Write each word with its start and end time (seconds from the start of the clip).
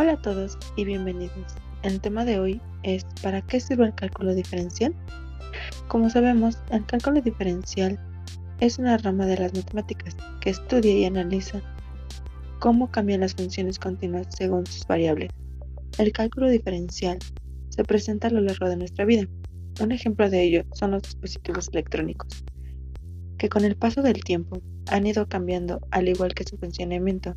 Hola 0.00 0.12
a 0.12 0.22
todos 0.22 0.56
y 0.76 0.84
bienvenidos. 0.84 1.56
El 1.82 2.00
tema 2.00 2.24
de 2.24 2.38
hoy 2.38 2.60
es 2.84 3.04
¿para 3.20 3.42
qué 3.42 3.58
sirve 3.58 3.84
el 3.84 3.96
cálculo 3.96 4.32
diferencial? 4.32 4.94
Como 5.88 6.08
sabemos, 6.08 6.56
el 6.70 6.86
cálculo 6.86 7.20
diferencial 7.20 7.98
es 8.60 8.78
una 8.78 8.96
rama 8.98 9.26
de 9.26 9.36
las 9.36 9.52
matemáticas 9.54 10.16
que 10.40 10.50
estudia 10.50 10.96
y 10.96 11.04
analiza 11.04 11.60
cómo 12.60 12.92
cambian 12.92 13.22
las 13.22 13.34
funciones 13.34 13.80
continuas 13.80 14.28
según 14.30 14.64
sus 14.66 14.86
variables. 14.86 15.32
El 15.98 16.12
cálculo 16.12 16.48
diferencial 16.48 17.18
se 17.70 17.82
presenta 17.82 18.28
a 18.28 18.30
lo 18.30 18.40
largo 18.40 18.68
de 18.68 18.76
nuestra 18.76 19.04
vida. 19.04 19.26
Un 19.80 19.90
ejemplo 19.90 20.30
de 20.30 20.44
ello 20.44 20.62
son 20.74 20.92
los 20.92 21.02
dispositivos 21.02 21.70
electrónicos, 21.72 22.44
que 23.36 23.48
con 23.48 23.64
el 23.64 23.74
paso 23.74 24.02
del 24.02 24.22
tiempo 24.22 24.62
han 24.92 25.08
ido 25.08 25.28
cambiando 25.28 25.80
al 25.90 26.06
igual 26.06 26.34
que 26.34 26.44
su 26.44 26.56
funcionamiento 26.56 27.34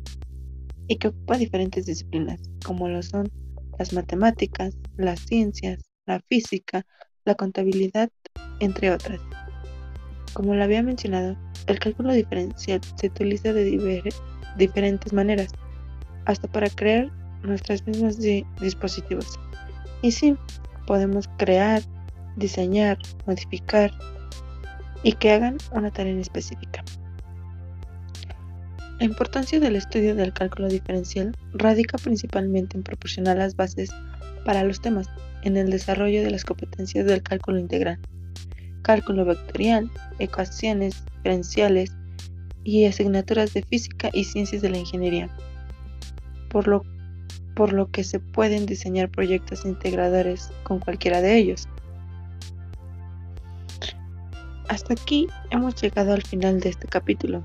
y 0.88 0.96
que 0.96 1.08
ocupa 1.08 1.38
diferentes 1.38 1.86
disciplinas, 1.86 2.40
como 2.64 2.88
lo 2.88 3.02
son 3.02 3.30
las 3.78 3.92
matemáticas, 3.92 4.76
las 4.96 5.20
ciencias, 5.20 5.80
la 6.06 6.20
física, 6.28 6.84
la 7.24 7.34
contabilidad, 7.34 8.10
entre 8.60 8.90
otras. 8.90 9.20
Como 10.34 10.54
lo 10.54 10.62
había 10.64 10.82
mencionado, 10.82 11.36
el 11.66 11.78
cálculo 11.78 12.12
diferencial 12.12 12.80
se 12.96 13.06
utiliza 13.06 13.52
de 13.52 14.02
diferentes 14.56 15.12
maneras, 15.12 15.52
hasta 16.24 16.48
para 16.48 16.68
crear 16.70 17.10
nuestros 17.42 17.86
mismos 17.86 18.18
dispositivos. 18.60 19.38
Y 20.02 20.12
sí, 20.12 20.36
podemos 20.86 21.28
crear, 21.38 21.82
diseñar, 22.36 22.98
modificar 23.26 23.92
y 25.02 25.12
que 25.12 25.32
hagan 25.32 25.58
una 25.72 25.90
tarea 25.90 26.18
específica. 26.18 26.84
La 29.02 29.06
importancia 29.06 29.58
del 29.58 29.74
estudio 29.74 30.14
del 30.14 30.32
cálculo 30.32 30.68
diferencial 30.68 31.36
radica 31.54 31.98
principalmente 31.98 32.76
en 32.76 32.84
proporcionar 32.84 33.36
las 33.36 33.56
bases 33.56 33.90
para 34.44 34.62
los 34.62 34.80
temas 34.80 35.08
en 35.42 35.56
el 35.56 35.70
desarrollo 35.70 36.22
de 36.22 36.30
las 36.30 36.44
competencias 36.44 37.04
del 37.04 37.20
cálculo 37.20 37.58
integral, 37.58 37.98
cálculo 38.82 39.24
vectorial, 39.24 39.90
ecuaciones 40.20 41.04
diferenciales 41.16 41.90
y 42.62 42.84
asignaturas 42.84 43.52
de 43.54 43.64
física 43.64 44.08
y 44.12 44.22
ciencias 44.22 44.62
de 44.62 44.70
la 44.70 44.78
ingeniería, 44.78 45.28
por 46.48 46.68
lo, 46.68 47.90
que 47.90 48.04
se 48.04 48.20
pueden 48.20 48.66
diseñar 48.66 49.10
proyectos 49.10 49.64
integradores 49.64 50.52
con 50.62 50.78
cualquiera 50.78 51.20
de 51.20 51.38
ellos. 51.38 51.68
Hasta 54.68 54.92
aquí 54.92 55.26
hemos 55.50 55.74
llegado 55.82 56.12
al 56.12 56.22
final 56.22 56.60
de 56.60 56.68
este 56.68 56.86
capítulo. 56.86 57.44